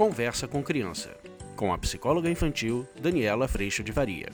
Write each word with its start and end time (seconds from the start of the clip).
Conversa 0.00 0.48
com 0.48 0.62
Criança, 0.62 1.14
com 1.54 1.74
a 1.74 1.76
psicóloga 1.76 2.30
infantil 2.30 2.88
Daniela 2.98 3.46
Freixo 3.46 3.84
de 3.84 3.92
Varia. 3.92 4.30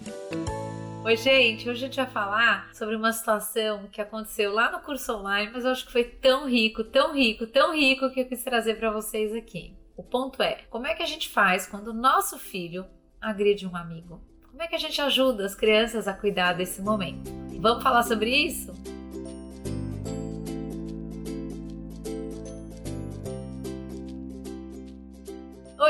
Oi, 1.05 1.17
gente, 1.17 1.69
hoje 1.69 1.85
a 1.85 1.89
gente 1.89 1.97
vai 1.97 2.07
falar 2.07 2.73
sobre 2.73 2.95
uma 2.95 3.13
situação 3.13 3.89
que 3.91 4.01
aconteceu 4.01 4.55
lá 4.55 4.71
no 4.71 4.79
curso 4.79 5.13
online, 5.13 5.51
mas 5.53 5.65
eu 5.65 5.73
acho 5.73 5.85
que 5.85 5.91
foi 5.91 6.05
tão 6.05 6.49
rico, 6.49 6.85
tão 6.85 7.13
rico, 7.13 7.49
tão 7.49 7.75
rico 7.75 8.09
que 8.13 8.21
eu 8.21 8.27
quis 8.27 8.45
trazer 8.45 8.77
para 8.77 8.93
vocês 8.93 9.35
aqui. 9.35 9.75
O 9.97 10.05
ponto 10.05 10.41
é, 10.41 10.61
como 10.71 10.87
é 10.87 10.95
que 10.95 11.03
a 11.03 11.07
gente 11.07 11.29
faz 11.29 11.67
quando 11.67 11.89
o 11.89 11.93
nosso 11.93 12.39
filho 12.39 12.87
agride 13.21 13.67
um 13.67 13.75
amigo? 13.75 14.23
Como 14.49 14.63
é 14.63 14.69
que 14.69 14.77
a 14.77 14.79
gente 14.79 15.01
ajuda 15.01 15.45
as 15.45 15.57
crianças 15.57 16.07
a 16.07 16.13
cuidar 16.13 16.53
desse 16.53 16.81
momento? 16.81 17.29
Vamos 17.59 17.83
falar 17.83 18.05
sobre 18.05 18.31
isso? 18.31 18.73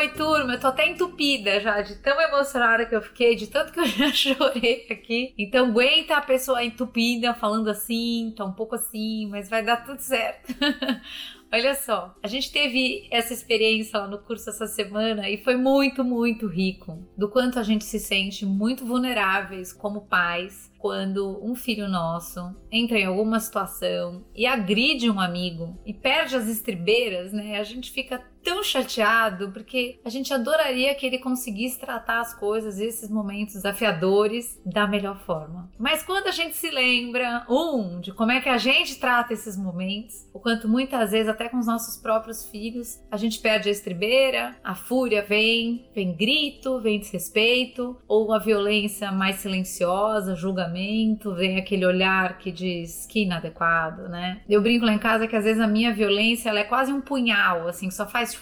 Oi, 0.06 0.12
turma, 0.12 0.52
eu 0.54 0.60
tô 0.60 0.68
até 0.68 0.88
entupida 0.88 1.58
já, 1.60 1.82
de 1.82 1.96
tão 1.96 2.20
emocionada 2.20 2.86
que 2.86 2.94
eu 2.94 3.02
fiquei, 3.02 3.34
de 3.34 3.48
tanto 3.48 3.72
que 3.72 3.80
eu 3.80 3.86
já 3.90 4.12
chorei 4.12 4.86
aqui. 4.88 5.34
Então 5.36 5.66
aguenta 5.66 6.16
a 6.16 6.20
pessoa 6.20 6.62
entupida 6.62 7.34
falando 7.34 7.68
assim, 7.68 8.32
tá 8.36 8.44
um 8.44 8.52
pouco 8.52 8.76
assim, 8.76 9.26
mas 9.28 9.48
vai 9.48 9.64
dar 9.64 9.84
tudo 9.84 9.98
certo. 9.98 10.54
Olha 11.56 11.74
só, 11.74 12.14
a 12.22 12.28
gente 12.28 12.52
teve 12.52 13.08
essa 13.10 13.32
experiência 13.32 13.98
lá 13.98 14.06
no 14.06 14.18
curso 14.18 14.50
essa 14.50 14.66
semana 14.66 15.30
e 15.30 15.38
foi 15.38 15.56
muito, 15.56 16.04
muito 16.04 16.46
rico. 16.46 17.02
Do 17.16 17.30
quanto 17.30 17.58
a 17.58 17.62
gente 17.62 17.82
se 17.82 17.98
sente 17.98 18.44
muito 18.44 18.84
vulneráveis 18.84 19.72
como 19.72 20.02
pais 20.02 20.70
quando 20.78 21.42
um 21.42 21.54
filho 21.54 21.88
nosso 21.88 22.54
entra 22.70 22.98
em 22.98 23.06
alguma 23.06 23.40
situação 23.40 24.24
e 24.34 24.46
agride 24.46 25.10
um 25.10 25.18
amigo 25.18 25.80
e 25.84 25.94
perde 25.94 26.36
as 26.36 26.46
estribeiras, 26.46 27.32
né? 27.32 27.58
A 27.58 27.64
gente 27.64 27.90
fica 27.90 28.22
tão 28.46 28.62
chateado 28.62 29.50
porque 29.50 29.98
a 30.04 30.08
gente 30.08 30.32
adoraria 30.32 30.94
que 30.94 31.04
ele 31.04 31.18
conseguisse 31.18 31.80
tratar 31.80 32.20
as 32.20 32.32
coisas, 32.32 32.78
esses 32.78 33.10
momentos 33.10 33.54
desafiadores, 33.54 34.60
da 34.64 34.86
melhor 34.86 35.18
forma. 35.18 35.68
Mas 35.76 36.04
quando 36.04 36.28
a 36.28 36.30
gente 36.30 36.56
se 36.56 36.70
lembra, 36.70 37.44
um, 37.50 37.98
de 37.98 38.12
como 38.12 38.30
é 38.30 38.40
que 38.40 38.48
a 38.48 38.56
gente 38.56 39.00
trata 39.00 39.32
esses 39.32 39.56
momentos, 39.56 40.28
o 40.32 40.38
quanto 40.38 40.68
muitas 40.68 41.10
vezes, 41.10 41.28
até 41.28 41.45
com 41.48 41.58
os 41.58 41.66
nossos 41.66 41.96
próprios 41.96 42.44
filhos, 42.44 43.00
a 43.10 43.16
gente 43.16 43.38
perde 43.38 43.68
a 43.68 43.72
estribeira, 43.72 44.56
a 44.62 44.74
fúria 44.74 45.22
vem, 45.22 45.88
vem 45.94 46.14
grito, 46.14 46.80
vem 46.80 46.98
desrespeito, 46.98 47.96
ou 48.06 48.32
a 48.32 48.38
violência 48.38 49.10
mais 49.12 49.36
silenciosa, 49.36 50.34
julgamento, 50.34 51.34
vem 51.34 51.58
aquele 51.58 51.84
olhar 51.84 52.38
que 52.38 52.50
diz 52.50 53.06
que 53.06 53.22
inadequado, 53.22 54.08
né? 54.08 54.40
Eu 54.48 54.62
brinco 54.62 54.84
lá 54.84 54.92
em 54.92 54.98
casa 54.98 55.26
que 55.26 55.36
às 55.36 55.44
vezes 55.44 55.60
a 55.60 55.66
minha 55.66 55.92
violência 55.92 56.48
ela 56.48 56.60
é 56.60 56.64
quase 56.64 56.92
um 56.92 57.00
punhal, 57.00 57.68
assim, 57.68 57.90
só 57.90 58.06
faz 58.06 58.36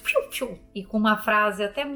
e 0.75 0.85
com 0.85 0.99
uma 0.99 1.17
frase 1.17 1.63
até 1.63 1.87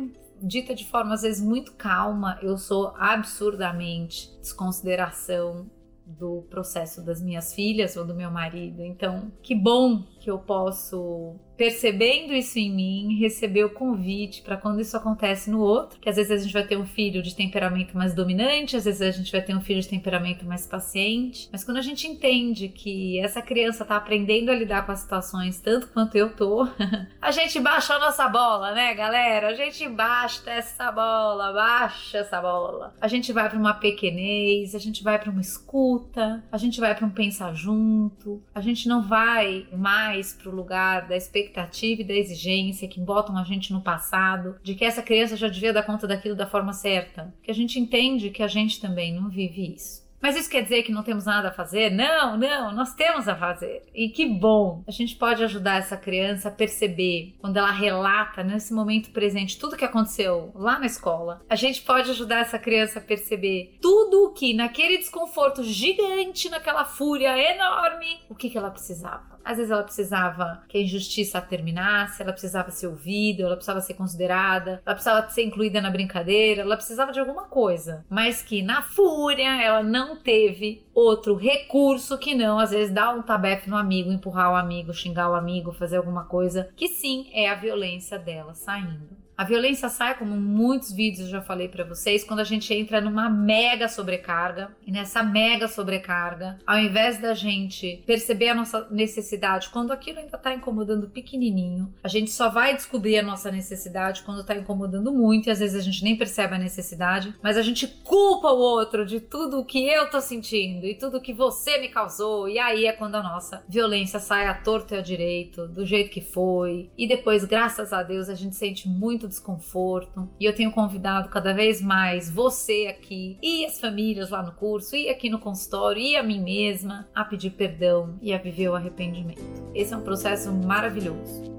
dita 0.41 0.75
de 0.75 0.85
forma 0.85 1.15
às 1.15 1.23
vezes 1.23 1.43
muito 1.43 1.73
calma, 1.73 2.39
eu 2.43 2.57
sou 2.57 2.95
absurdamente 2.97 4.31
desconsideração 4.41 5.69
do 6.07 6.47
processo 6.49 7.05
das 7.05 7.21
minhas 7.21 7.55
filhas 7.55 7.97
ou 7.97 8.07
do 8.07 8.15
meu 8.15 8.31
marido. 8.31 8.83
Então, 8.83 9.31
que 9.43 9.55
bom 9.55 10.03
que 10.29 10.31
eu 10.31 10.39
posso 10.39 11.39
percebendo 11.59 12.33
isso 12.33 12.57
em 12.57 12.71
mim, 12.71 13.19
receber 13.19 13.65
o 13.65 13.71
convite 13.71 14.43
para 14.43 14.57
quando 14.57 14.81
isso 14.81 14.97
acontece 14.97 15.51
no 15.51 15.59
outro, 15.59 15.99
que 15.99 16.09
às 16.09 16.15
vezes 16.15 16.31
a 16.31 16.37
gente 16.37 16.53
vai 16.53 16.63
ter 16.63 16.77
um 16.77 16.87
filho 16.87 17.21
de 17.21 17.35
temperamento 17.35 17.97
mais 17.97 18.15
dominante, 18.15 18.77
às 18.77 18.85
vezes 18.85 19.03
a 19.03 19.11
gente 19.11 19.33
vai 19.33 19.43
ter 19.43 19.57
um 19.57 19.61
filho 19.61 19.81
de 19.81 19.89
temperamento 19.89 20.47
mais 20.47 20.65
paciente, 20.69 21.49
mas 21.51 21.65
quando 21.65 21.79
a 21.79 21.83
gente 21.83 22.07
entende 22.07 22.69
que 22.69 23.19
essa 23.19 23.43
criança 23.43 23.85
tá 23.85 23.97
aprendendo 23.97 24.53
a 24.53 24.55
lidar 24.55 24.87
com 24.87 24.93
as 24.93 25.01
situações 25.01 25.59
tanto 25.59 25.89
quanto 25.89 26.15
eu 26.15 26.31
tô, 26.31 26.69
a 27.21 27.31
gente 27.33 27.59
baixa 27.59 27.95
a 27.95 27.99
nossa 27.99 28.29
bola, 28.29 28.71
né, 28.71 28.95
galera? 28.95 29.49
A 29.49 29.55
gente 29.55 29.89
baixa 29.89 30.49
essa 30.49 30.93
bola, 30.93 31.53
baixa 31.53 32.19
essa 32.19 32.41
bola. 32.41 32.95
A 33.01 33.09
gente 33.09 33.33
vai 33.33 33.49
para 33.49 33.59
uma 33.59 33.75
pequenez, 33.75 34.77
a 34.77 34.79
gente 34.79 35.03
vai 35.03 35.19
para 35.19 35.31
uma 35.31 35.41
escuta, 35.41 36.45
a 36.53 36.57
gente 36.57 36.79
vai 36.79 36.95
para 36.95 37.05
um 37.05 37.11
pensar 37.11 37.53
junto, 37.53 38.41
a 38.55 38.61
gente 38.61 38.87
não 38.87 39.03
vai 39.03 39.67
mais 39.73 40.18
pro 40.33 40.55
lugar 40.55 41.09
da 41.09 41.17
expectativa 41.17 41.49
expectativa 41.49 42.03
e 42.03 42.05
da 42.05 42.15
exigência 42.15 42.89
que 42.89 43.01
botam 43.01 43.37
a 43.37 43.45
gente 43.45 43.73
no 43.73 43.81
passado, 43.81 44.57
de 44.63 44.75
que 44.75 44.85
essa 44.85 45.03
criança 45.03 45.37
já 45.37 45.49
devia 45.49 45.73
dar 45.73 45.83
conta 45.83 46.07
daquilo 46.07 46.37
da 46.37 46.47
forma 46.47 46.73
certa. 46.73 47.33
Que 47.43 47.51
a 47.51 47.55
gente 47.55 47.79
entende 47.79 48.31
que 48.31 48.43
a 48.43 48.49
gente 48.49 48.81
também 48.81 49.15
não 49.15 49.29
vive 49.29 49.75
isso. 49.75 50.07
Mas 50.21 50.37
isso 50.37 50.51
quer 50.51 50.63
dizer 50.63 50.83
que 50.83 50.91
não 50.91 51.05
temos 51.05 51.27
nada 51.27 51.49
a 51.49 51.53
fazer? 51.53 51.91
Não, 51.91 52.37
não, 52.37 52.73
nós 52.73 52.93
temos 52.93 53.29
a 53.29 53.37
fazer. 53.37 53.85
E 53.95 54.09
que 54.09 54.27
bom! 54.27 54.83
A 54.85 54.91
gente 54.91 55.15
pode 55.15 55.45
ajudar 55.45 55.79
essa 55.79 55.97
criança 55.97 56.49
a 56.49 56.53
perceber, 56.53 57.37
quando 57.39 57.57
ela 57.57 57.71
relata 57.71 58.43
nesse 58.43 58.75
momento 58.75 59.13
presente 59.13 59.59
tudo 59.59 59.77
que 59.77 59.85
aconteceu 59.85 60.51
lá 60.57 60.77
na 60.77 60.87
escola. 60.87 61.41
A 61.49 61.55
gente 61.55 61.83
pode 61.83 62.11
ajudar 62.11 62.41
essa 62.41 62.59
criança 62.59 62.99
a 62.99 63.03
perceber 63.03 63.79
tudo 63.81 64.25
o 64.25 64.33
que, 64.33 64.53
naquele 64.53 64.99
desconforto 64.99 65.63
gigante, 65.63 66.49
naquela 66.49 66.85
fúria 66.85 67.39
enorme, 67.55 68.19
o 68.29 68.35
que, 68.35 68.51
que 68.51 68.59
ela 68.59 68.73
precisava. 68.73 69.38
Às 69.49 69.57
vezes 69.57 69.71
ela 69.71 69.83
precisava 69.83 70.63
que 70.69 70.77
a 70.77 70.83
injustiça 70.83 71.41
terminasse, 71.41 72.21
ela 72.21 72.33
precisava 72.33 72.71
ser 72.71 72.87
ouvida, 72.87 73.45
ela 73.45 73.57
precisava 73.57 73.81
ser 73.81 73.95
considerada, 73.95 74.83
ela 74.85 74.95
precisava 74.95 75.27
ser 75.31 75.43
incluída 75.43 75.81
na 75.81 75.89
brincadeira, 75.89 76.61
ela 76.61 76.77
precisava 76.77 77.13
de 77.13 77.19
alguma 77.19 77.45
coisa, 77.45 78.05
mas 78.11 78.43
que 78.43 78.61
na 78.61 78.83
fúria 78.83 79.59
ela 79.63 79.83
não 79.83 80.17
teve 80.17 80.87
outro 80.95 81.35
recurso 81.35 82.19
que 82.19 82.35
não, 82.35 82.59
às 82.59 82.73
vezes, 82.73 82.93
dar 82.93 83.15
um 83.15 83.23
tabefe 83.23 83.71
no 83.71 83.77
amigo, 83.79 84.13
empurrar 84.13 84.53
o 84.53 84.57
amigo, 84.57 84.93
xingar 84.93 85.31
o 85.31 85.35
amigo, 85.35 85.73
fazer 85.73 85.97
alguma 85.97 86.27
coisa, 86.27 86.69
que 86.77 86.87
sim 86.87 87.31
é 87.33 87.49
a 87.49 87.55
violência 87.55 88.19
dela 88.19 88.53
saindo. 88.53 89.17
A 89.39 89.45
violência 89.45 89.89
sai, 89.89 90.19
como 90.19 90.35
muitos 90.35 90.91
vídeos 90.91 91.27
eu 91.27 91.29
já 91.29 91.41
falei 91.41 91.69
para 91.69 91.85
vocês, 91.85 92.25
quando 92.25 92.41
a 92.41 92.45
gente 92.45 92.75
entra 92.75 93.01
numa 93.01 93.31
mega 93.31 93.87
sobrecarga. 93.87 94.77
E 94.85 94.91
nessa 94.91 95.23
mega 95.23 95.69
sobrecarga, 95.69 96.59
ao 96.67 96.77
invés 96.77 97.21
da 97.21 97.35
gente 97.35 98.03
perceber 98.05 98.49
a 98.49 98.55
nossa 98.55 98.89
necessidade 98.91 99.69
quando 99.69 99.93
aquilo 99.93 100.19
ainda 100.19 100.37
tá 100.37 100.53
incomodando 100.53 101.09
pequenininho, 101.09 101.95
a 102.03 102.09
gente 102.09 102.33
só 102.33 102.49
vai 102.49 102.75
descobrir 102.75 103.17
a 103.17 103.23
nossa 103.23 103.49
necessidade 103.53 104.23
quando 104.23 104.45
tá 104.45 104.57
incomodando 104.57 105.13
muito 105.13 105.47
e 105.47 105.51
às 105.53 105.61
vezes 105.61 105.77
a 105.77 105.85
gente 105.85 106.03
nem 106.03 106.17
percebe 106.17 106.57
a 106.57 106.59
necessidade, 106.59 107.33
mas 107.41 107.57
a 107.57 107.63
gente 107.63 107.87
culpa 107.87 108.49
o 108.49 108.59
outro 108.59 109.07
de 109.07 109.21
tudo 109.21 109.61
o 109.61 109.65
que 109.65 109.87
eu 109.87 110.11
tô 110.11 110.21
sentindo 110.21 110.85
e 110.85 110.97
tudo 110.97 111.21
que 111.21 111.33
você 111.33 111.79
me 111.79 111.89
causou. 111.89 112.49
E 112.49 112.59
aí 112.59 112.87
é 112.87 112.93
quando 112.93 113.15
a 113.15 113.23
nossa 113.23 113.63
violência 113.69 114.19
sai 114.19 114.49
à 114.49 114.55
torto 114.55 114.95
e 114.95 114.99
à 114.99 115.01
direito, 115.01 115.69
do 115.69 115.87
jeito 115.87 116.11
que 116.11 116.21
foi. 116.21 116.91
E 116.99 117.07
depois, 117.07 117.45
graças 117.45 117.93
a 117.93 118.03
Deus, 118.03 118.29
a 118.29 118.35
gente 118.35 118.57
sente 118.57 118.89
muito 118.89 119.28
desconforto. 119.29 120.29
E 120.41 120.45
eu 120.45 120.55
tenho 120.55 120.73
convidado 120.73 121.29
cada 121.29 121.53
vez 121.53 121.81
mais 121.81 122.31
você 122.31 122.87
aqui 122.89 123.39
e 123.43 123.65
as 123.65 123.79
famílias 123.81 124.31
lá 124.31 124.43
no 124.43 124.53
curso 124.53 124.97
e 124.97 125.09
aqui 125.09 125.31
no 125.31 125.39
consultório 125.39 126.03
e 126.03 126.17
a 126.17 126.23
mim 126.23 126.41
mesma 126.43 127.09
a 127.15 127.25
pedir 127.25 127.51
perdão 127.51 128.19
e 128.21 128.33
a 128.33 128.39
viver 128.39 128.69
o 128.69 128.75
arrependimento. 128.75 129.43
Esse 129.75 129.95
é 129.95 129.97
um 129.97 130.03
processo 130.03 130.53
maravilhoso. 130.53 131.58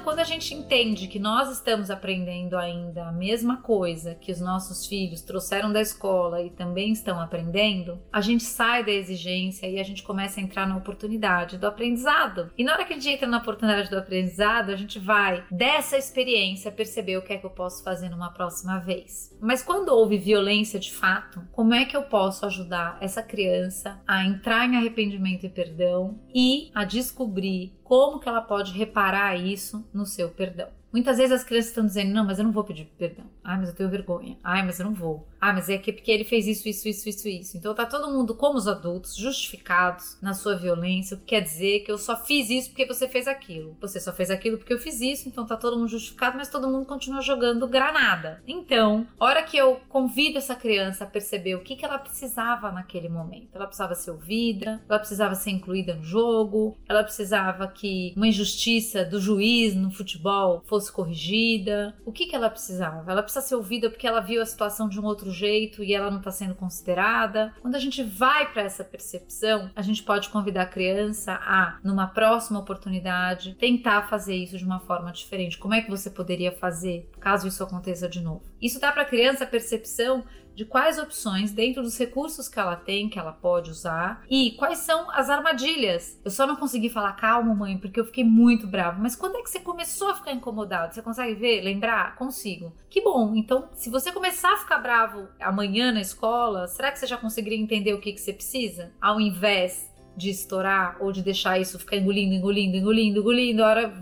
Então, 0.00 0.14
quando 0.14 0.20
a 0.20 0.24
gente 0.24 0.54
entende 0.54 1.08
que 1.08 1.18
nós 1.18 1.52
estamos 1.52 1.90
aprendendo 1.90 2.56
ainda 2.56 3.08
a 3.08 3.12
mesma 3.12 3.58
coisa 3.58 4.14
que 4.14 4.32
os 4.32 4.40
nossos 4.40 4.86
filhos 4.86 5.20
trouxeram 5.20 5.70
da 5.70 5.82
escola 5.82 6.40
e 6.40 6.48
também 6.48 6.90
estão 6.90 7.20
aprendendo, 7.20 8.00
a 8.10 8.22
gente 8.22 8.42
sai 8.42 8.82
da 8.82 8.90
exigência 8.90 9.66
e 9.66 9.78
a 9.78 9.82
gente 9.82 10.02
começa 10.02 10.40
a 10.40 10.42
entrar 10.42 10.66
na 10.66 10.78
oportunidade 10.78 11.58
do 11.58 11.66
aprendizado. 11.66 12.50
E 12.56 12.64
na 12.64 12.72
hora 12.72 12.86
que 12.86 12.94
a 12.94 12.96
gente 12.96 13.10
entra 13.10 13.28
na 13.28 13.38
oportunidade 13.38 13.90
do 13.90 13.98
aprendizado, 13.98 14.70
a 14.70 14.76
gente 14.76 14.98
vai 14.98 15.44
dessa 15.50 15.98
experiência 15.98 16.72
perceber 16.72 17.18
o 17.18 17.22
que 17.22 17.34
é 17.34 17.36
que 17.36 17.44
eu 17.44 17.50
posso 17.50 17.84
fazer 17.84 18.08
numa 18.08 18.32
próxima 18.32 18.78
vez. 18.78 19.36
Mas 19.38 19.62
quando 19.62 19.90
houve 19.90 20.16
violência 20.16 20.80
de 20.80 20.94
fato, 20.94 21.46
como 21.52 21.74
é 21.74 21.84
que 21.84 21.96
eu 21.96 22.04
posso 22.04 22.46
ajudar 22.46 22.96
essa 23.02 23.22
criança 23.22 24.00
a 24.08 24.24
entrar 24.24 24.66
em 24.66 24.78
arrependimento 24.78 25.44
e 25.44 25.50
perdão 25.50 26.18
e 26.34 26.70
a 26.74 26.84
descobrir 26.84 27.78
como 27.90 28.20
que 28.20 28.28
ela 28.28 28.40
pode 28.40 28.70
reparar 28.70 29.34
isso 29.34 29.84
no 29.92 30.06
seu 30.06 30.28
perdão. 30.28 30.68
Muitas 30.92 31.18
vezes 31.18 31.32
as 31.32 31.42
crianças 31.42 31.70
estão 31.70 31.84
dizendo: 31.84 32.12
não, 32.12 32.24
mas 32.24 32.38
eu 32.38 32.44
não 32.44 32.52
vou 32.52 32.62
pedir 32.62 32.84
perdão. 32.96 33.24
Ai, 33.42 33.58
mas 33.58 33.68
eu 33.70 33.74
tenho 33.74 33.88
vergonha. 33.88 34.36
Ai, 34.42 34.64
mas 34.64 34.78
eu 34.78 34.86
não 34.86 34.94
vou. 34.94 35.26
Ah, 35.40 35.52
mas 35.52 35.68
é 35.70 35.78
que 35.78 35.92
porque 35.92 36.10
ele 36.10 36.24
fez 36.24 36.46
isso, 36.46 36.68
isso, 36.68 36.86
isso, 36.86 37.08
isso, 37.08 37.28
isso. 37.28 37.56
Então 37.56 37.74
tá 37.74 37.86
todo 37.86 38.10
mundo, 38.10 38.34
como 38.34 38.58
os 38.58 38.68
adultos, 38.68 39.16
justificados 39.16 40.18
na 40.20 40.34
sua 40.34 40.54
violência, 40.56 41.16
o 41.16 41.20
que 41.20 41.26
quer 41.26 41.40
dizer 41.40 41.80
que 41.80 41.90
eu 41.90 41.96
só 41.96 42.16
fiz 42.16 42.50
isso 42.50 42.68
porque 42.68 42.86
você 42.86 43.08
fez 43.08 43.26
aquilo. 43.26 43.76
Você 43.80 43.98
só 43.98 44.12
fez 44.12 44.30
aquilo 44.30 44.58
porque 44.58 44.74
eu 44.74 44.78
fiz 44.78 45.00
isso, 45.00 45.28
então 45.28 45.46
tá 45.46 45.56
todo 45.56 45.78
mundo 45.78 45.88
justificado, 45.88 46.36
mas 46.36 46.50
todo 46.50 46.68
mundo 46.68 46.84
continua 46.84 47.22
jogando 47.22 47.66
granada. 47.66 48.42
Então, 48.46 49.06
hora 49.18 49.42
que 49.42 49.56
eu 49.56 49.80
convido 49.88 50.36
essa 50.36 50.54
criança 50.54 51.04
a 51.04 51.06
perceber 51.06 51.54
o 51.54 51.62
que, 51.62 51.76
que 51.76 51.84
ela 51.84 51.98
precisava 51.98 52.70
naquele 52.70 53.08
momento. 53.08 53.48
Ela 53.54 53.66
precisava 53.66 53.94
ser 53.94 54.10
ouvida, 54.10 54.82
ela 54.86 54.98
precisava 54.98 55.34
ser 55.34 55.50
incluída 55.50 55.94
no 55.94 56.04
jogo, 56.04 56.76
ela 56.86 57.02
precisava 57.02 57.66
que 57.68 58.12
uma 58.14 58.28
injustiça 58.28 59.04
do 59.04 59.18
juiz 59.18 59.74
no 59.74 59.90
futebol 59.90 60.62
fosse 60.66 60.80
fosse 60.80 60.92
corrigida? 60.92 61.94
O 62.04 62.12
que, 62.12 62.26
que 62.26 62.34
ela 62.34 62.50
precisava? 62.50 63.10
Ela 63.10 63.22
precisa 63.30 63.46
ser 63.46 63.54
ouvida 63.54 63.88
porque 63.88 64.06
ela 64.06 64.20
viu 64.20 64.42
a 64.42 64.46
situação 64.46 64.88
de 64.88 64.98
um 64.98 65.04
outro 65.04 65.30
jeito 65.30 65.84
e 65.84 65.94
ela 65.94 66.10
não 66.10 66.18
está 66.18 66.32
sendo 66.32 66.54
considerada? 66.54 67.54
Quando 67.60 67.76
a 67.76 67.78
gente 67.78 68.02
vai 68.02 68.50
para 68.52 68.62
essa 68.62 68.82
percepção, 68.82 69.70
a 69.74 69.82
gente 69.82 70.02
pode 70.02 70.28
convidar 70.28 70.62
a 70.62 70.66
criança 70.66 71.34
a, 71.34 71.78
numa 71.84 72.08
próxima 72.08 72.58
oportunidade, 72.58 73.54
tentar 73.54 74.08
fazer 74.08 74.34
isso 74.34 74.58
de 74.58 74.64
uma 74.64 74.80
forma 74.80 75.12
diferente. 75.12 75.58
Como 75.58 75.74
é 75.74 75.80
que 75.80 75.90
você 75.90 76.10
poderia 76.10 76.50
fazer 76.50 77.08
caso 77.20 77.46
isso 77.46 77.62
aconteça 77.62 78.08
de 78.08 78.20
novo? 78.20 78.42
Isso 78.60 78.80
dá 78.80 78.90
para 78.90 79.02
a 79.02 79.06
criança 79.06 79.44
a 79.44 79.46
percepção 79.46 80.24
de 80.54 80.64
quais 80.64 80.98
opções 80.98 81.52
dentro 81.52 81.82
dos 81.82 81.98
recursos 81.98 82.48
que 82.48 82.58
ela 82.58 82.76
tem, 82.76 83.08
que 83.08 83.18
ela 83.18 83.32
pode 83.32 83.70
usar 83.70 84.24
e 84.28 84.52
quais 84.52 84.78
são 84.78 85.10
as 85.10 85.30
armadilhas. 85.30 86.20
Eu 86.24 86.30
só 86.30 86.46
não 86.46 86.56
consegui 86.56 86.88
falar 86.88 87.12
calma, 87.12 87.54
mãe, 87.54 87.78
porque 87.78 88.00
eu 88.00 88.04
fiquei 88.04 88.24
muito 88.24 88.66
bravo. 88.66 89.00
Mas 89.00 89.16
quando 89.16 89.36
é 89.36 89.42
que 89.42 89.50
você 89.50 89.60
começou 89.60 90.08
a 90.08 90.14
ficar 90.14 90.32
incomodado? 90.32 90.94
Você 90.94 91.02
consegue 91.02 91.34
ver, 91.34 91.62
lembrar? 91.62 92.16
Consigo. 92.16 92.74
Que 92.88 93.00
bom. 93.00 93.34
Então, 93.34 93.68
se 93.74 93.90
você 93.90 94.12
começar 94.12 94.52
a 94.52 94.58
ficar 94.58 94.78
bravo 94.78 95.28
amanhã 95.40 95.92
na 95.92 96.00
escola, 96.00 96.66
será 96.66 96.90
que 96.92 96.98
você 96.98 97.06
já 97.06 97.16
conseguiria 97.16 97.58
entender 97.58 97.94
o 97.94 98.00
que, 98.00 98.12
que 98.12 98.20
você 98.20 98.32
precisa? 98.32 98.92
Ao 99.00 99.20
invés 99.20 99.90
de 100.16 100.30
estourar 100.30 100.96
ou 101.00 101.12
de 101.12 101.22
deixar 101.22 101.58
isso 101.58 101.78
ficar 101.78 101.96
engolindo, 101.96 102.34
engolindo, 102.34 102.76
engolindo, 102.76 103.20
engolindo, 103.20 103.64
a 103.64 103.68
hora 103.68 103.94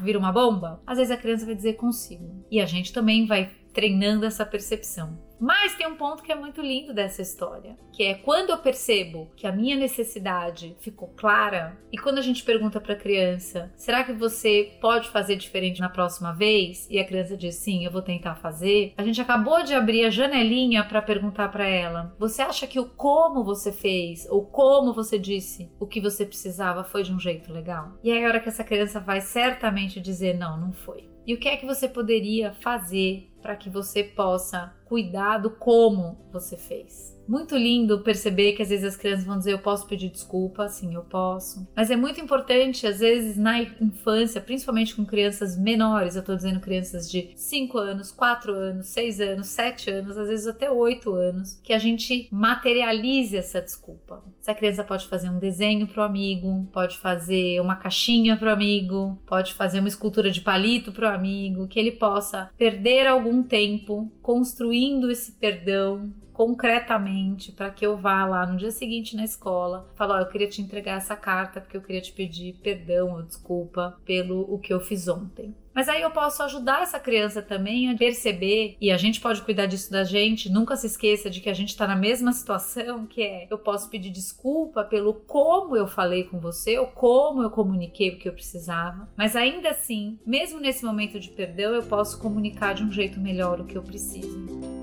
vira 0.00 0.18
uma 0.18 0.32
bomba? 0.32 0.82
Às 0.86 0.98
vezes 0.98 1.12
a 1.12 1.16
criança 1.16 1.46
vai 1.46 1.54
dizer 1.54 1.74
consigo. 1.74 2.44
E 2.50 2.60
a 2.60 2.66
gente 2.66 2.92
também 2.92 3.26
vai 3.26 3.50
treinando 3.72 4.26
essa 4.26 4.44
percepção. 4.44 5.18
Mas 5.42 5.74
tem 5.74 5.88
um 5.88 5.96
ponto 5.96 6.22
que 6.22 6.30
é 6.30 6.36
muito 6.36 6.62
lindo 6.62 6.94
dessa 6.94 7.20
história, 7.20 7.76
que 7.92 8.04
é 8.04 8.14
quando 8.14 8.50
eu 8.50 8.58
percebo 8.58 9.28
que 9.34 9.44
a 9.44 9.50
minha 9.50 9.74
necessidade 9.74 10.76
ficou 10.78 11.08
clara 11.16 11.76
e 11.90 11.98
quando 11.98 12.18
a 12.18 12.22
gente 12.22 12.44
pergunta 12.44 12.80
para 12.80 12.92
a 12.92 12.98
criança, 12.98 13.72
será 13.74 14.04
que 14.04 14.12
você 14.12 14.78
pode 14.80 15.08
fazer 15.08 15.34
diferente 15.34 15.80
na 15.80 15.88
próxima 15.88 16.32
vez? 16.32 16.86
E 16.88 16.96
a 17.00 17.04
criança 17.04 17.36
diz 17.36 17.56
sim, 17.56 17.84
eu 17.84 17.90
vou 17.90 18.02
tentar 18.02 18.36
fazer. 18.36 18.94
A 18.96 19.02
gente 19.02 19.20
acabou 19.20 19.64
de 19.64 19.74
abrir 19.74 20.04
a 20.04 20.10
janelinha 20.10 20.84
para 20.84 21.02
perguntar 21.02 21.48
para 21.48 21.66
ela: 21.66 22.14
você 22.20 22.40
acha 22.40 22.68
que 22.68 22.78
o 22.78 22.86
como 22.86 23.42
você 23.42 23.72
fez 23.72 24.28
ou 24.30 24.46
como 24.46 24.94
você 24.94 25.18
disse 25.18 25.68
o 25.80 25.88
que 25.88 26.00
você 26.00 26.24
precisava 26.24 26.84
foi 26.84 27.02
de 27.02 27.12
um 27.12 27.18
jeito 27.18 27.52
legal? 27.52 27.98
E 28.04 28.12
aí 28.12 28.24
a 28.24 28.28
hora 28.28 28.38
que 28.38 28.48
essa 28.48 28.62
criança 28.62 29.00
vai 29.00 29.20
certamente 29.20 30.00
dizer 30.00 30.38
não, 30.38 30.56
não 30.56 30.72
foi. 30.72 31.10
E 31.26 31.34
o 31.34 31.38
que 31.38 31.48
é 31.48 31.56
que 31.56 31.66
você 31.66 31.88
poderia 31.88 32.52
fazer 32.52 33.31
para 33.42 33.56
que 33.56 33.68
você 33.68 34.04
possa 34.04 34.72
cuidar 34.84 35.38
do 35.38 35.50
como 35.50 36.18
você 36.30 36.56
fez? 36.56 37.12
Muito 37.26 37.56
lindo 37.56 38.00
perceber 38.00 38.52
que 38.52 38.62
às 38.62 38.68
vezes 38.68 38.84
as 38.84 38.96
crianças 38.96 39.24
vão 39.24 39.38
dizer 39.38 39.52
eu 39.52 39.58
posso 39.58 39.86
pedir 39.86 40.10
desculpa, 40.10 40.68
sim, 40.68 40.94
eu 40.94 41.02
posso. 41.02 41.66
Mas 41.74 41.90
é 41.90 41.96
muito 41.96 42.20
importante, 42.20 42.86
às 42.86 42.98
vezes, 42.98 43.36
na 43.36 43.60
infância, 43.60 44.40
principalmente 44.40 44.94
com 44.94 45.06
crianças 45.06 45.56
menores, 45.56 46.16
eu 46.16 46.22
tô 46.22 46.34
dizendo 46.34 46.60
crianças 46.60 47.10
de 47.10 47.32
5 47.36 47.78
anos, 47.78 48.10
4 48.10 48.52
anos, 48.52 48.88
6 48.88 49.20
anos, 49.20 49.46
7 49.46 49.90
anos, 49.90 50.18
às 50.18 50.28
vezes 50.28 50.46
até 50.46 50.70
8 50.70 51.14
anos, 51.14 51.60
que 51.62 51.72
a 51.72 51.78
gente 51.78 52.28
materialize 52.30 53.36
essa 53.36 53.62
desculpa. 53.62 54.22
Essa 54.40 54.54
criança 54.54 54.84
pode 54.84 55.06
fazer 55.06 55.30
um 55.30 55.38
desenho 55.38 55.86
pro 55.86 56.02
amigo, 56.02 56.68
pode 56.72 56.98
fazer 56.98 57.60
uma 57.60 57.76
caixinha 57.76 58.36
pro 58.36 58.50
amigo, 58.50 59.18
pode 59.26 59.54
fazer 59.54 59.78
uma 59.78 59.88
escultura 59.88 60.30
de 60.30 60.40
palito 60.40 60.92
pro 60.92 61.08
amigo, 61.08 61.68
que 61.68 61.78
ele 61.78 61.92
possa 61.92 62.50
perder 62.58 63.06
algum 63.06 63.31
tempo 63.40 64.10
construindo 64.20 65.08
esse 65.12 65.30
perdão, 65.30 66.12
concretamente 66.32 67.52
para 67.52 67.70
que 67.70 67.84
eu 67.84 67.96
vá 67.96 68.24
lá 68.24 68.46
no 68.46 68.56
dia 68.56 68.70
seguinte 68.70 69.16
na 69.16 69.24
escola, 69.24 69.88
falar, 69.94 70.18
oh, 70.18 70.22
eu 70.22 70.28
queria 70.28 70.48
te 70.48 70.62
entregar 70.62 70.96
essa 70.96 71.16
carta 71.16 71.60
porque 71.60 71.76
eu 71.76 71.82
queria 71.82 72.00
te 72.00 72.12
pedir 72.12 72.54
perdão 72.62 73.12
ou 73.12 73.22
desculpa 73.22 73.96
pelo 74.04 74.42
o 74.52 74.58
que 74.58 74.72
eu 74.72 74.80
fiz 74.80 75.08
ontem. 75.08 75.54
Mas 75.74 75.88
aí 75.88 76.02
eu 76.02 76.10
posso 76.10 76.42
ajudar 76.42 76.82
essa 76.82 77.00
criança 77.00 77.40
também 77.40 77.90
a 77.90 77.96
perceber, 77.96 78.76
e 78.80 78.90
a 78.90 78.96
gente 78.96 79.20
pode 79.20 79.40
cuidar 79.42 79.66
disso 79.66 79.90
da 79.90 80.04
gente. 80.04 80.50
Nunca 80.50 80.76
se 80.76 80.86
esqueça 80.86 81.30
de 81.30 81.40
que 81.40 81.48
a 81.48 81.54
gente 81.54 81.70
está 81.70 81.86
na 81.86 81.96
mesma 81.96 82.32
situação, 82.32 83.06
que 83.06 83.22
é 83.22 83.46
eu 83.50 83.58
posso 83.58 83.88
pedir 83.88 84.10
desculpa 84.10 84.84
pelo 84.84 85.14
como 85.14 85.76
eu 85.76 85.86
falei 85.86 86.24
com 86.24 86.38
você, 86.38 86.78
ou 86.78 86.86
como 86.86 87.42
eu 87.42 87.50
comuniquei 87.50 88.10
o 88.10 88.18
que 88.18 88.28
eu 88.28 88.34
precisava. 88.34 89.08
Mas 89.16 89.34
ainda 89.34 89.70
assim, 89.70 90.18
mesmo 90.26 90.60
nesse 90.60 90.84
momento 90.84 91.18
de 91.18 91.30
perdão, 91.30 91.72
eu 91.74 91.82
posso 91.82 92.20
comunicar 92.20 92.74
de 92.74 92.84
um 92.84 92.92
jeito 92.92 93.18
melhor 93.18 93.60
o 93.60 93.64
que 93.64 93.76
eu 93.76 93.82
preciso. 93.82 94.81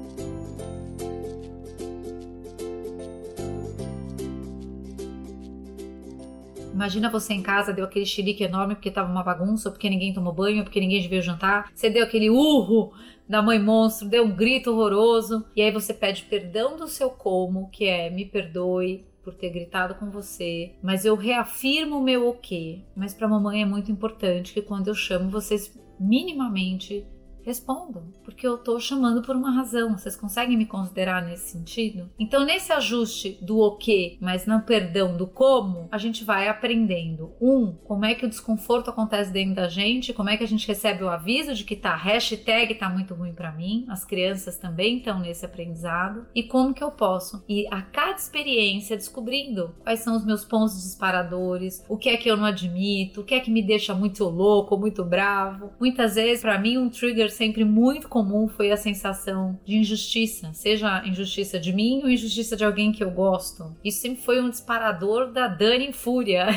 Imagina 6.79 7.09
você 7.09 7.33
em 7.33 7.41
casa, 7.41 7.73
deu 7.73 7.83
aquele 7.83 8.05
xerique 8.05 8.41
enorme 8.41 8.73
porque 8.73 8.89
tava 8.89 9.11
uma 9.11 9.21
bagunça, 9.21 9.69
porque 9.69 9.89
ninguém 9.89 10.13
tomou 10.13 10.31
banho, 10.31 10.63
porque 10.63 10.79
ninguém 10.79 11.05
veio 11.09 11.21
jantar. 11.21 11.69
Você 11.75 11.89
deu 11.89 12.05
aquele 12.05 12.29
urro 12.29 12.93
da 13.27 13.41
mãe 13.41 13.59
monstro, 13.59 14.07
deu 14.07 14.23
um 14.23 14.31
grito 14.31 14.71
horroroso. 14.71 15.45
E 15.53 15.61
aí 15.61 15.71
você 15.71 15.93
pede 15.93 16.23
perdão 16.23 16.77
do 16.77 16.87
seu 16.87 17.09
como, 17.09 17.69
que 17.69 17.83
é 17.83 18.09
me 18.09 18.23
perdoe, 18.23 19.05
por 19.21 19.33
ter 19.33 19.49
gritado 19.49 19.95
com 19.95 20.09
você, 20.09 20.71
mas 20.81 21.03
eu 21.03 21.17
reafirmo 21.17 21.97
o 21.97 22.01
meu 22.01 22.29
o 22.29 22.33
quê. 22.33 22.79
Mas 22.95 23.13
para 23.13 23.27
mamãe 23.27 23.61
é 23.61 23.65
muito 23.65 23.91
importante 23.91 24.53
que 24.53 24.61
quando 24.61 24.87
eu 24.87 24.95
chamo 24.95 25.29
vocês 25.29 25.77
minimamente 25.99 27.05
respondam, 27.43 28.13
porque 28.23 28.45
eu 28.45 28.57
tô 28.57 28.79
chamando 28.79 29.21
por 29.21 29.35
uma 29.35 29.51
razão. 29.51 29.97
Vocês 29.97 30.15
conseguem 30.15 30.57
me 30.57 30.65
considerar 30.65 31.25
nesse 31.25 31.51
sentido? 31.51 32.09
Então, 32.19 32.45
nesse 32.45 32.71
ajuste 32.71 33.37
do 33.41 33.59
o 33.59 33.77
que, 33.77 34.17
mas 34.21 34.45
não 34.45 34.61
perdão 34.61 35.15
do 35.15 35.27
como, 35.27 35.87
a 35.91 35.97
gente 35.97 36.23
vai 36.23 36.47
aprendendo. 36.47 37.33
Um, 37.41 37.73
como 37.83 38.05
é 38.05 38.15
que 38.15 38.25
o 38.25 38.29
desconforto 38.29 38.89
acontece 38.89 39.31
dentro 39.31 39.55
da 39.55 39.67
gente, 39.67 40.13
como 40.13 40.29
é 40.29 40.37
que 40.37 40.43
a 40.43 40.47
gente 40.47 40.67
recebe 40.67 41.03
o 41.03 41.09
aviso 41.09 41.53
de 41.53 41.63
que 41.63 41.75
tá 41.75 41.95
hashtag 41.95 42.75
tá 42.75 42.89
muito 42.89 43.13
ruim 43.13 43.33
para 43.33 43.51
mim. 43.51 43.85
As 43.89 44.05
crianças 44.05 44.57
também 44.57 44.97
estão 44.97 45.19
nesse 45.19 45.45
aprendizado. 45.45 46.25
E 46.33 46.43
como 46.43 46.73
que 46.73 46.83
eu 46.83 46.91
posso 46.91 47.43
ir 47.47 47.67
a 47.71 47.81
cada 47.81 48.17
experiência 48.17 48.97
descobrindo 48.97 49.75
quais 49.83 49.99
são 49.99 50.15
os 50.15 50.25
meus 50.25 50.43
pontos 50.43 50.81
disparadores, 50.81 51.83
o 51.87 51.97
que 51.97 52.09
é 52.09 52.17
que 52.17 52.29
eu 52.29 52.37
não 52.37 52.45
admito, 52.45 53.21
o 53.21 53.23
que 53.23 53.35
é 53.35 53.39
que 53.39 53.51
me 53.51 53.61
deixa 53.61 53.93
muito 53.93 54.23
louco, 54.25 54.77
muito 54.77 55.03
bravo. 55.03 55.71
Muitas 55.79 56.15
vezes, 56.15 56.41
para 56.41 56.57
mim, 56.57 56.77
um 56.77 56.89
trigger 56.89 57.31
sempre 57.39 57.63
muito 57.63 58.09
comum 58.09 58.49
foi 58.49 58.69
a 58.69 58.75
sensação 58.75 59.57
de 59.63 59.77
injustiça, 59.77 60.53
seja 60.53 61.05
injustiça 61.07 61.57
de 61.57 61.71
mim 61.71 62.01
ou 62.03 62.09
injustiça 62.09 62.57
de 62.57 62.65
alguém 62.65 62.91
que 62.91 63.01
eu 63.01 63.09
gosto. 63.09 63.73
Isso 63.81 64.01
sempre 64.01 64.21
foi 64.21 64.41
um 64.41 64.49
disparador 64.49 65.31
da 65.31 65.47
Dani 65.47 65.87
em 65.87 65.93
fúria. 65.93 66.47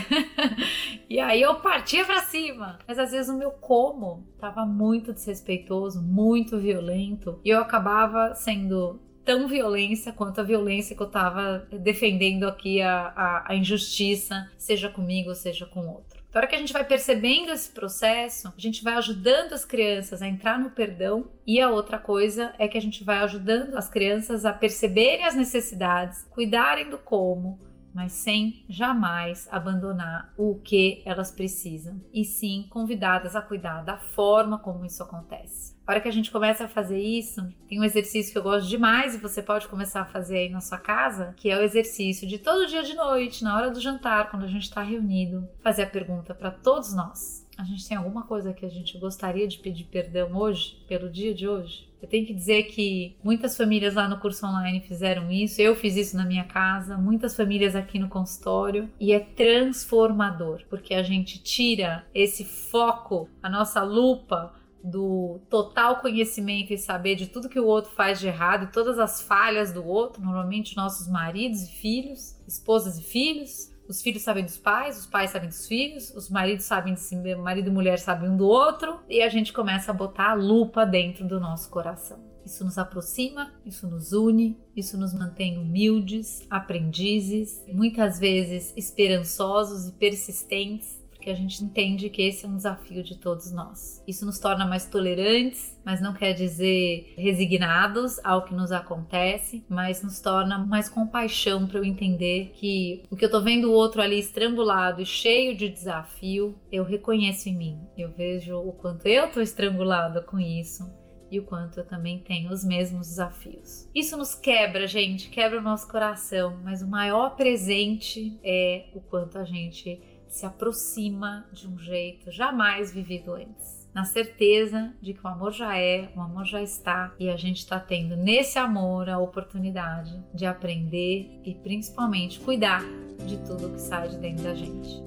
e 1.08 1.20
aí 1.20 1.40
eu 1.40 1.54
partia 1.60 2.04
para 2.04 2.22
cima. 2.22 2.80
Mas 2.86 2.98
às 2.98 3.12
vezes 3.12 3.30
o 3.30 3.38
meu 3.38 3.52
como 3.52 4.26
estava 4.34 4.66
muito 4.66 5.12
desrespeitoso, 5.12 6.02
muito 6.02 6.58
violento, 6.58 7.38
e 7.44 7.50
eu 7.50 7.60
acabava 7.60 8.34
sendo 8.34 9.00
tão 9.24 9.46
violência 9.46 10.12
quanto 10.12 10.40
a 10.40 10.44
violência 10.44 10.96
que 10.96 11.02
eu 11.02 11.06
estava 11.06 11.64
defendendo 11.80 12.48
aqui 12.48 12.82
a, 12.82 13.12
a, 13.14 13.52
a 13.52 13.54
injustiça, 13.54 14.50
seja 14.58 14.88
comigo, 14.88 15.32
seja 15.32 15.64
com 15.64 15.86
outro. 15.86 16.11
Na 16.32 16.38
hora 16.38 16.46
que 16.46 16.56
a 16.56 16.58
gente 16.58 16.72
vai 16.72 16.82
percebendo 16.82 17.50
esse 17.50 17.70
processo, 17.70 18.48
a 18.56 18.60
gente 18.60 18.82
vai 18.82 18.94
ajudando 18.94 19.52
as 19.52 19.66
crianças 19.66 20.22
a 20.22 20.26
entrar 20.26 20.58
no 20.58 20.70
perdão 20.70 21.26
e 21.46 21.60
a 21.60 21.68
outra 21.68 21.98
coisa 21.98 22.54
é 22.58 22.66
que 22.66 22.78
a 22.78 22.80
gente 22.80 23.04
vai 23.04 23.18
ajudando 23.18 23.76
as 23.76 23.90
crianças 23.90 24.46
a 24.46 24.52
perceberem 24.52 25.26
as 25.26 25.34
necessidades, 25.34 26.26
cuidarem 26.30 26.88
do 26.88 26.96
como, 26.96 27.58
mas 27.94 28.12
sem 28.12 28.64
jamais 28.66 29.46
abandonar 29.52 30.32
o 30.38 30.54
que 30.54 31.02
elas 31.04 31.30
precisam, 31.30 32.00
e 32.14 32.24
sim 32.24 32.66
convidadas 32.70 33.36
a 33.36 33.42
cuidar 33.42 33.82
da 33.82 33.98
forma 33.98 34.58
como 34.58 34.86
isso 34.86 35.02
acontece. 35.02 35.76
Hora 35.86 36.00
que 36.00 36.08
a 36.08 36.12
gente 36.12 36.30
começa 36.30 36.64
a 36.64 36.68
fazer 36.68 37.00
isso, 37.00 37.44
tem 37.68 37.80
um 37.80 37.84
exercício 37.84 38.32
que 38.32 38.38
eu 38.38 38.42
gosto 38.42 38.68
demais 38.68 39.14
e 39.14 39.18
você 39.18 39.42
pode 39.42 39.66
começar 39.66 40.02
a 40.02 40.06
fazer 40.06 40.38
aí 40.38 40.48
na 40.48 40.60
sua 40.60 40.78
casa, 40.78 41.34
que 41.36 41.50
é 41.50 41.58
o 41.58 41.62
exercício 41.62 42.26
de 42.26 42.38
todo 42.38 42.68
dia 42.68 42.84
de 42.84 42.94
noite, 42.94 43.42
na 43.42 43.56
hora 43.56 43.70
do 43.70 43.80
jantar, 43.80 44.30
quando 44.30 44.44
a 44.44 44.48
gente 44.48 44.62
está 44.62 44.80
reunido, 44.80 45.48
fazer 45.60 45.82
a 45.82 45.86
pergunta 45.86 46.34
para 46.34 46.52
todos 46.52 46.94
nós. 46.94 47.42
A 47.58 47.64
gente 47.64 47.86
tem 47.86 47.96
alguma 47.96 48.22
coisa 48.22 48.52
que 48.52 48.64
a 48.64 48.68
gente 48.68 48.96
gostaria 48.96 49.46
de 49.46 49.58
pedir 49.58 49.84
perdão 49.84 50.34
hoje, 50.34 50.82
pelo 50.88 51.10
dia 51.10 51.34
de 51.34 51.46
hoje? 51.46 51.88
Eu 52.00 52.08
tenho 52.08 52.26
que 52.26 52.34
dizer 52.34 52.64
que 52.64 53.16
muitas 53.22 53.56
famílias 53.56 53.94
lá 53.94 54.08
no 54.08 54.18
curso 54.18 54.46
online 54.46 54.80
fizeram 54.80 55.30
isso, 55.30 55.60
eu 55.60 55.76
fiz 55.76 55.96
isso 55.96 56.16
na 56.16 56.24
minha 56.24 56.44
casa, 56.44 56.96
muitas 56.96 57.36
famílias 57.36 57.76
aqui 57.76 57.98
no 57.98 58.08
consultório, 58.08 58.88
e 58.98 59.12
é 59.12 59.20
transformador, 59.20 60.62
porque 60.68 60.94
a 60.94 61.02
gente 61.02 61.40
tira 61.40 62.04
esse 62.14 62.44
foco, 62.44 63.28
a 63.42 63.48
nossa 63.48 63.82
lupa 63.82 64.52
do 64.82 65.40
total 65.48 66.00
conhecimento 66.00 66.72
e 66.72 66.78
saber 66.78 67.14
de 67.14 67.26
tudo 67.26 67.48
que 67.48 67.60
o 67.60 67.66
outro 67.66 67.92
faz 67.92 68.18
de 68.18 68.26
errado 68.26 68.64
e 68.64 68.72
todas 68.72 68.98
as 68.98 69.22
falhas 69.22 69.72
do 69.72 69.84
outro, 69.86 70.22
normalmente 70.22 70.76
nossos 70.76 71.08
maridos 71.08 71.62
e 71.62 71.72
filhos, 71.72 72.36
esposas 72.46 72.98
e 72.98 73.02
filhos. 73.02 73.70
Os 73.88 74.00
filhos 74.00 74.22
sabem 74.22 74.44
dos 74.44 74.56
pais, 74.56 74.98
os 74.98 75.06
pais 75.06 75.30
sabem 75.30 75.48
dos 75.48 75.66
filhos, 75.66 76.14
os 76.14 76.30
maridos 76.30 76.64
sabem 76.64 76.94
de 76.94 77.00
si, 77.00 77.16
marido 77.36 77.68
e 77.68 77.72
mulher 77.72 77.98
sabem 77.98 78.30
um 78.30 78.36
do 78.36 78.46
outro, 78.46 79.00
e 79.08 79.20
a 79.20 79.28
gente 79.28 79.52
começa 79.52 79.90
a 79.90 79.94
botar 79.94 80.30
a 80.30 80.34
lupa 80.34 80.86
dentro 80.86 81.26
do 81.26 81.38
nosso 81.38 81.68
coração. 81.68 82.32
Isso 82.44 82.64
nos 82.64 82.78
aproxima, 82.78 83.52
isso 83.66 83.86
nos 83.86 84.12
une, 84.12 84.58
isso 84.74 84.96
nos 84.96 85.12
mantém 85.12 85.58
humildes, 85.58 86.46
aprendizes, 86.48 87.62
muitas 87.68 88.18
vezes 88.18 88.72
esperançosos 88.76 89.88
e 89.88 89.92
persistentes 89.92 91.01
que 91.22 91.30
a 91.30 91.34
gente 91.34 91.64
entende 91.64 92.10
que 92.10 92.22
esse 92.22 92.44
é 92.44 92.48
um 92.48 92.56
desafio 92.56 93.02
de 93.02 93.16
todos 93.16 93.52
nós. 93.52 94.02
Isso 94.06 94.26
nos 94.26 94.38
torna 94.38 94.66
mais 94.66 94.86
tolerantes, 94.86 95.80
mas 95.84 96.00
não 96.00 96.12
quer 96.12 96.32
dizer 96.32 97.14
resignados 97.16 98.18
ao 98.24 98.44
que 98.44 98.54
nos 98.54 98.72
acontece, 98.72 99.64
mas 99.68 100.02
nos 100.02 100.20
torna 100.20 100.58
mais 100.58 100.88
compaixão 100.88 101.66
para 101.66 101.78
eu 101.78 101.84
entender 101.84 102.50
que 102.54 103.04
o 103.10 103.16
que 103.16 103.24
eu 103.24 103.30
tô 103.30 103.40
vendo 103.40 103.70
o 103.70 103.72
outro 103.72 104.02
ali 104.02 104.18
estrangulado 104.18 105.00
e 105.00 105.06
cheio 105.06 105.56
de 105.56 105.68
desafio, 105.68 106.58
eu 106.70 106.84
reconheço 106.84 107.48
em 107.48 107.56
mim. 107.56 107.80
Eu 107.96 108.10
vejo 108.10 108.58
o 108.58 108.72
quanto 108.72 109.06
eu 109.06 109.30
tô 109.30 109.40
estrangulado 109.40 110.22
com 110.22 110.38
isso 110.40 110.84
e 111.32 111.38
o 111.38 111.44
quanto 111.44 111.80
eu 111.80 111.86
também 111.86 112.18
tenho 112.18 112.52
os 112.52 112.62
mesmos 112.62 113.08
desafios. 113.08 113.88
Isso 113.94 114.18
nos 114.18 114.34
quebra, 114.34 114.86
gente, 114.86 115.30
quebra 115.30 115.60
o 115.60 115.62
nosso 115.62 115.88
coração, 115.88 116.60
mas 116.62 116.82
o 116.82 116.86
maior 116.86 117.36
presente 117.36 118.38
é 118.44 118.84
o 118.94 119.00
quanto 119.00 119.38
a 119.38 119.44
gente 119.44 119.98
se 120.32 120.46
aproxima 120.46 121.46
de 121.52 121.68
um 121.68 121.78
jeito 121.78 122.32
jamais 122.32 122.92
vivido 122.92 123.34
antes 123.34 123.82
na 123.94 124.04
certeza 124.04 124.94
de 125.02 125.12
que 125.12 125.22
o 125.22 125.28
amor 125.28 125.52
já 125.52 125.76
é, 125.76 126.10
o 126.16 126.20
amor 126.20 126.46
já 126.46 126.62
está 126.62 127.14
e 127.18 127.28
a 127.28 127.36
gente 127.36 127.58
está 127.58 127.78
tendo 127.78 128.16
nesse 128.16 128.58
amor 128.58 129.10
a 129.10 129.18
oportunidade 129.18 130.18
de 130.32 130.46
aprender 130.46 131.40
e 131.44 131.54
principalmente 131.54 132.40
cuidar 132.40 132.82
de 133.26 133.36
tudo 133.46 133.70
que 133.70 133.80
sai 133.80 134.08
de 134.08 134.16
dentro 134.16 134.44
da 134.44 134.54
gente. 134.54 135.02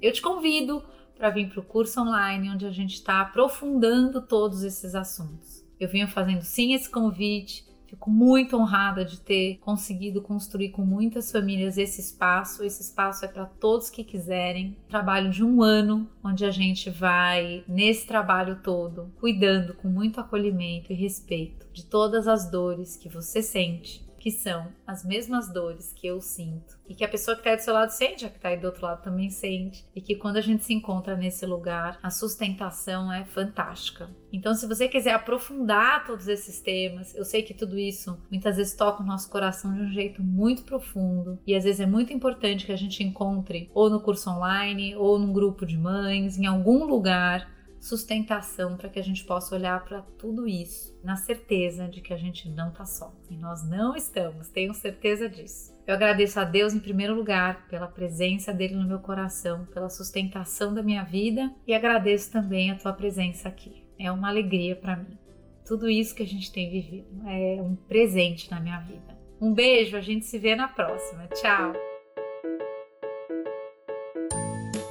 Eu 0.00 0.12
te 0.12 0.22
convido 0.22 0.80
para 1.16 1.30
vir 1.30 1.48
para 1.50 1.58
o 1.58 1.64
curso 1.64 2.00
online 2.00 2.50
onde 2.50 2.64
a 2.64 2.70
gente 2.70 2.94
está 2.94 3.20
aprofundando 3.20 4.22
todos 4.22 4.62
esses 4.62 4.94
assuntos. 4.94 5.66
Eu 5.80 5.88
venho 5.88 6.06
fazendo 6.06 6.42
sim 6.42 6.72
esse 6.74 6.88
convite 6.88 7.67
Fico 7.88 8.10
muito 8.10 8.54
honrada 8.54 9.02
de 9.02 9.18
ter 9.18 9.58
conseguido 9.62 10.20
construir 10.20 10.68
com 10.68 10.84
muitas 10.84 11.32
famílias 11.32 11.78
esse 11.78 12.02
espaço. 12.02 12.62
Esse 12.62 12.82
espaço 12.82 13.24
é 13.24 13.28
para 13.28 13.46
todos 13.46 13.88
que 13.88 14.04
quiserem. 14.04 14.76
Trabalho 14.88 15.30
de 15.30 15.42
um 15.42 15.62
ano, 15.62 16.06
onde 16.22 16.44
a 16.44 16.50
gente 16.50 16.90
vai, 16.90 17.64
nesse 17.66 18.06
trabalho 18.06 18.60
todo, 18.62 19.10
cuidando 19.18 19.72
com 19.72 19.88
muito 19.88 20.20
acolhimento 20.20 20.92
e 20.92 20.96
respeito 20.96 21.66
de 21.72 21.82
todas 21.86 22.28
as 22.28 22.50
dores 22.50 22.94
que 22.94 23.08
você 23.08 23.42
sente 23.42 24.07
que 24.18 24.30
são 24.30 24.68
as 24.86 25.04
mesmas 25.04 25.52
dores 25.52 25.92
que 25.92 26.06
eu 26.06 26.20
sinto 26.20 26.78
e 26.88 26.94
que 26.94 27.04
a 27.04 27.08
pessoa 27.08 27.36
que 27.36 27.40
está 27.40 27.54
do 27.54 27.62
seu 27.62 27.74
lado 27.74 27.90
sente, 27.90 28.24
a 28.24 28.30
que 28.30 28.36
está 28.36 28.48
aí 28.48 28.56
do 28.56 28.66
outro 28.66 28.84
lado 28.84 29.02
também 29.02 29.30
sente, 29.30 29.84
e 29.94 30.00
que 30.00 30.16
quando 30.16 30.38
a 30.38 30.40
gente 30.40 30.64
se 30.64 30.72
encontra 30.72 31.16
nesse 31.16 31.44
lugar, 31.44 31.98
a 32.02 32.10
sustentação 32.10 33.12
é 33.12 33.24
fantástica. 33.24 34.08
Então, 34.32 34.54
se 34.54 34.66
você 34.66 34.88
quiser 34.88 35.14
aprofundar 35.14 36.06
todos 36.06 36.28
esses 36.28 36.60
temas, 36.60 37.14
eu 37.14 37.24
sei 37.24 37.42
que 37.42 37.54
tudo 37.54 37.78
isso 37.78 38.18
muitas 38.30 38.56
vezes 38.56 38.74
toca 38.74 39.02
o 39.02 39.06
nosso 39.06 39.30
coração 39.30 39.72
de 39.74 39.82
um 39.82 39.92
jeito 39.92 40.22
muito 40.22 40.64
profundo 40.64 41.38
e 41.46 41.54
às 41.54 41.64
vezes 41.64 41.80
é 41.80 41.86
muito 41.86 42.12
importante 42.12 42.66
que 42.66 42.72
a 42.72 42.76
gente 42.76 43.02
encontre 43.02 43.70
ou 43.74 43.88
no 43.90 44.00
curso 44.00 44.30
online 44.30 44.96
ou 44.96 45.18
num 45.18 45.32
grupo 45.32 45.64
de 45.64 45.76
mães, 45.76 46.38
em 46.38 46.46
algum 46.46 46.84
lugar 46.84 47.57
sustentação 47.80 48.76
para 48.76 48.88
que 48.88 48.98
a 48.98 49.02
gente 49.02 49.24
possa 49.24 49.54
olhar 49.54 49.84
para 49.84 50.02
tudo 50.02 50.48
isso 50.48 50.98
na 51.02 51.16
certeza 51.16 51.88
de 51.88 52.00
que 52.00 52.12
a 52.12 52.16
gente 52.16 52.48
não 52.48 52.68
está 52.68 52.84
só. 52.84 53.14
E 53.30 53.36
nós 53.36 53.62
não 53.68 53.96
estamos, 53.96 54.48
tenho 54.48 54.74
certeza 54.74 55.28
disso. 55.28 55.72
Eu 55.86 55.94
agradeço 55.94 56.38
a 56.38 56.44
Deus 56.44 56.74
em 56.74 56.80
primeiro 56.80 57.14
lugar 57.14 57.66
pela 57.68 57.86
presença 57.86 58.52
dele 58.52 58.74
no 58.74 58.86
meu 58.86 58.98
coração, 58.98 59.64
pela 59.66 59.88
sustentação 59.88 60.74
da 60.74 60.82
minha 60.82 61.04
vida 61.04 61.50
e 61.66 61.72
agradeço 61.72 62.30
também 62.30 62.70
a 62.70 62.76
tua 62.76 62.92
presença 62.92 63.48
aqui. 63.48 63.84
É 63.98 64.10
uma 64.12 64.28
alegria 64.28 64.76
para 64.76 64.96
mim. 64.96 65.18
Tudo 65.66 65.88
isso 65.88 66.14
que 66.14 66.22
a 66.22 66.26
gente 66.26 66.52
tem 66.52 66.70
vivido 66.70 67.08
é 67.26 67.60
um 67.60 67.74
presente 67.74 68.50
na 68.50 68.60
minha 68.60 68.80
vida. 68.80 69.18
Um 69.40 69.54
beijo, 69.54 69.96
a 69.96 70.00
gente 70.00 70.24
se 70.24 70.38
vê 70.38 70.56
na 70.56 70.66
próxima. 70.66 71.26
Tchau. 71.28 71.72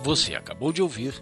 Você 0.03 0.35
acabou 0.35 0.71
de 0.71 0.81
ouvir 0.81 1.21